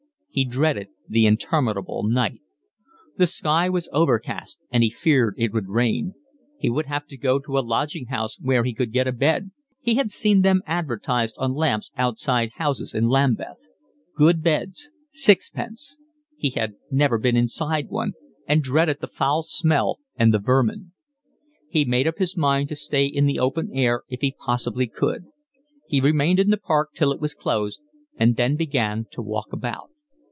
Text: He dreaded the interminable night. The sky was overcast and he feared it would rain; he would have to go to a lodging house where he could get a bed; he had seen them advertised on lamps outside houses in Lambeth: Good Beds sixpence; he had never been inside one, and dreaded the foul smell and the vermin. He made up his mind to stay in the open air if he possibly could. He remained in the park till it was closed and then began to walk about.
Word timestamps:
He 0.33 0.45
dreaded 0.45 0.87
the 1.09 1.25
interminable 1.25 2.03
night. 2.07 2.39
The 3.17 3.27
sky 3.27 3.67
was 3.67 3.89
overcast 3.91 4.59
and 4.71 4.81
he 4.81 4.89
feared 4.89 5.35
it 5.37 5.51
would 5.51 5.67
rain; 5.67 6.13
he 6.57 6.69
would 6.69 6.85
have 6.85 7.05
to 7.07 7.17
go 7.17 7.37
to 7.39 7.57
a 7.57 7.59
lodging 7.59 8.05
house 8.05 8.39
where 8.39 8.63
he 8.63 8.73
could 8.73 8.93
get 8.93 9.09
a 9.09 9.11
bed; 9.11 9.51
he 9.81 9.95
had 9.95 10.09
seen 10.09 10.41
them 10.41 10.61
advertised 10.65 11.35
on 11.37 11.53
lamps 11.53 11.91
outside 11.97 12.51
houses 12.53 12.93
in 12.93 13.09
Lambeth: 13.09 13.67
Good 14.15 14.41
Beds 14.41 14.91
sixpence; 15.09 15.97
he 16.37 16.51
had 16.51 16.75
never 16.89 17.17
been 17.17 17.35
inside 17.35 17.89
one, 17.89 18.13
and 18.47 18.63
dreaded 18.63 19.01
the 19.01 19.07
foul 19.07 19.41
smell 19.41 19.99
and 20.15 20.33
the 20.33 20.39
vermin. 20.39 20.93
He 21.67 21.83
made 21.83 22.07
up 22.07 22.19
his 22.19 22.37
mind 22.37 22.69
to 22.69 22.75
stay 22.77 23.05
in 23.05 23.25
the 23.25 23.37
open 23.39 23.69
air 23.73 24.03
if 24.07 24.21
he 24.21 24.33
possibly 24.39 24.87
could. 24.87 25.25
He 25.89 25.99
remained 25.99 26.39
in 26.39 26.51
the 26.51 26.57
park 26.57 26.91
till 26.95 27.11
it 27.11 27.19
was 27.19 27.33
closed 27.33 27.81
and 28.15 28.37
then 28.37 28.55
began 28.55 29.05
to 29.11 29.21
walk 29.21 29.51
about. 29.51 29.89